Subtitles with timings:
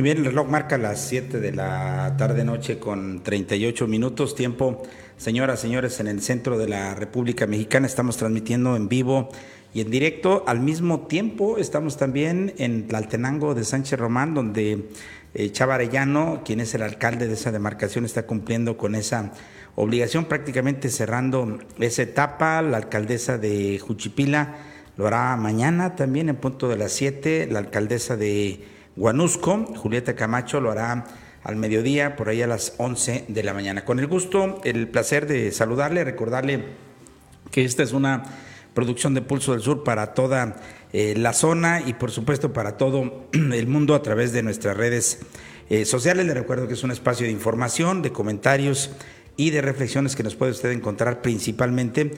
[0.00, 4.82] Muy bien, el reloj marca las 7 de la tarde noche con 38 minutos, tiempo,
[5.18, 7.86] señoras, señores, en el centro de la República Mexicana.
[7.86, 9.28] Estamos transmitiendo en vivo
[9.74, 10.42] y en directo.
[10.46, 14.88] Al mismo tiempo, estamos también en Tlaltenango de Sánchez Román, donde
[15.34, 15.52] eh,
[16.46, 19.34] quien es el alcalde de esa demarcación, está cumpliendo con esa
[19.74, 22.62] obligación, prácticamente cerrando esa etapa.
[22.62, 24.56] La alcaldesa de Juchipila
[24.96, 27.48] lo hará mañana también en punto de las 7.
[27.50, 29.66] La alcaldesa de Guanusco.
[29.76, 31.06] Julieta Camacho lo hará
[31.42, 33.84] al mediodía, por ahí a las 11 de la mañana.
[33.84, 36.64] Con el gusto, el placer de saludarle, recordarle
[37.50, 38.24] que esta es una
[38.74, 40.56] producción de Pulso del Sur para toda
[40.92, 45.20] eh, la zona y por supuesto para todo el mundo a través de nuestras redes
[45.68, 46.26] eh, sociales.
[46.26, 48.90] Le recuerdo que es un espacio de información, de comentarios
[49.40, 52.10] y de reflexiones que nos puede usted encontrar principalmente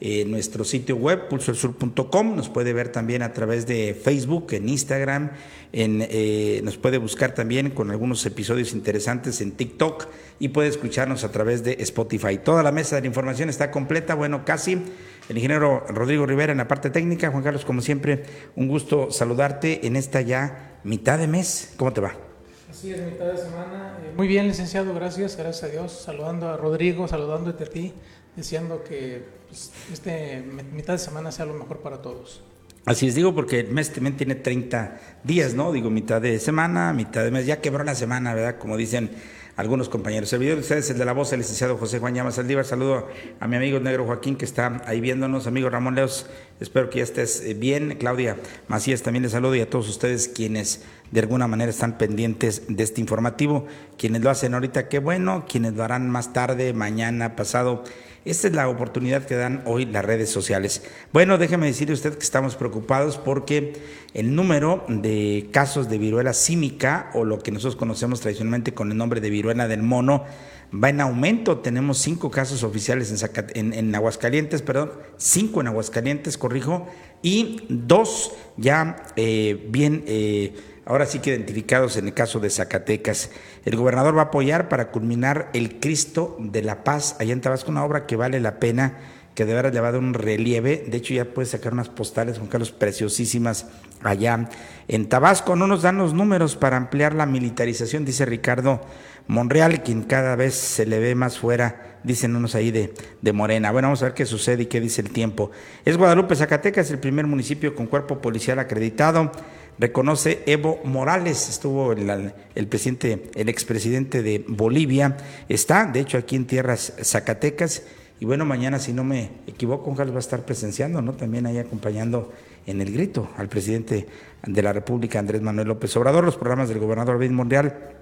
[0.00, 2.34] en nuestro sitio web, pulsosur.com.
[2.34, 5.32] Nos puede ver también a través de Facebook, en Instagram,
[5.74, 10.06] en, eh, nos puede buscar también con algunos episodios interesantes en TikTok
[10.38, 12.38] y puede escucharnos a través de Spotify.
[12.42, 14.82] Toda la mesa de la información está completa, bueno, casi.
[15.28, 17.30] El ingeniero Rodrigo Rivera en la parte técnica.
[17.30, 18.22] Juan Carlos, como siempre,
[18.56, 21.74] un gusto saludarte en esta ya mitad de mes.
[21.76, 22.29] ¿Cómo te va?
[22.70, 23.98] Así es, mitad de semana.
[24.00, 25.90] Eh, muy bien, licenciado, gracias, gracias a Dios.
[25.90, 27.92] Saludando a Rodrigo, saludándote a ti,
[28.36, 30.40] deseando que pues, este
[30.72, 32.44] mitad de semana sea lo mejor para todos.
[32.84, 35.72] Así es, digo, porque el mes también tiene 30 días, ¿no?
[35.72, 38.58] Digo, mitad de semana, mitad de mes, ya quebró la semana, ¿verdad?
[38.58, 39.10] Como dicen
[39.56, 40.32] algunos compañeros.
[40.32, 42.64] El video de ustedes, el de la voz, el licenciado José Juan Llamas Saldívar.
[42.64, 45.46] Saludo a mi amigo Negro Joaquín que está ahí viéndonos.
[45.46, 46.26] Amigo Ramón Leos,
[46.60, 47.96] espero que ya estés eh, bien.
[47.98, 48.36] Claudia
[48.68, 52.82] Macías también les saludo y a todos ustedes quienes de alguna manera están pendientes de
[52.82, 53.66] este informativo.
[53.98, 55.44] Quienes lo hacen ahorita, qué bueno.
[55.48, 57.84] Quienes lo harán más tarde, mañana, pasado
[58.24, 60.82] esta es la oportunidad que dan hoy las redes sociales.
[61.12, 63.72] Bueno, déjeme decirle usted que estamos preocupados porque
[64.12, 68.98] el número de casos de viruela símica, o lo que nosotros conocemos tradicionalmente con el
[68.98, 70.24] nombre de viruela del mono,
[70.72, 71.58] va en aumento.
[71.58, 76.88] Tenemos cinco casos oficiales en, en, Aguascalientes, perdón, cinco en Aguascalientes, corrijo,
[77.22, 80.04] y dos ya eh, bien...
[80.06, 80.54] Eh,
[80.90, 83.30] ahora sí que identificados en el caso de Zacatecas.
[83.64, 87.70] El gobernador va a apoyar para culminar el Cristo de la Paz allá en Tabasco,
[87.70, 88.98] una obra que vale la pena,
[89.36, 90.84] que de verdad le un relieve.
[90.88, 93.66] De hecho, ya puede sacar unas postales, Juan Carlos, preciosísimas
[94.02, 94.48] allá
[94.88, 95.54] en Tabasco.
[95.54, 98.80] No nos dan los números para ampliar la militarización, dice Ricardo
[99.28, 103.70] Monreal, quien cada vez se le ve más fuera, dicen unos ahí de, de Morena.
[103.70, 105.52] Bueno, vamos a ver qué sucede y qué dice el tiempo.
[105.84, 109.30] Es Guadalupe, Zacatecas, el primer municipio con cuerpo policial acreditado
[109.80, 115.16] reconoce Evo Morales, estuvo el, el, presidente, el expresidente de Bolivia,
[115.48, 117.82] está de hecho aquí en tierras Zacatecas,
[118.20, 121.14] y bueno, mañana si no me equivoco, Carlos va a estar presenciando, ¿no?
[121.14, 122.30] También ahí acompañando
[122.66, 124.06] en el grito al presidente
[124.46, 127.96] de la República, Andrés Manuel López Obrador, los programas del gobernador David Mundial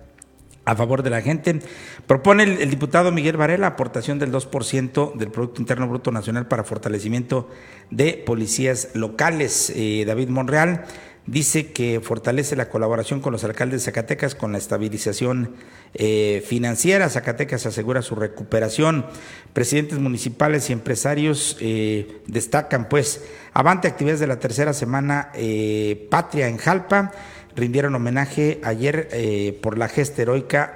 [0.68, 1.60] a favor de la gente.
[2.06, 7.48] Propone el, diputado Miguel Varela aportación del 2% del Producto Interno Bruto Nacional para fortalecimiento
[7.90, 9.72] de policías locales.
[9.74, 10.84] Eh, David Monreal
[11.28, 15.54] dice que fortalece la colaboración con los alcaldes de Zacatecas con la estabilización
[15.94, 17.08] eh, financiera.
[17.10, 19.04] Zacatecas asegura su recuperación.
[19.52, 23.22] Presidentes municipales y empresarios eh, destacan, pues,
[23.52, 27.12] avante actividades de la tercera semana eh, Patria en Jalpa.
[27.54, 30.66] Rindieron homenaje ayer por la gesta heroica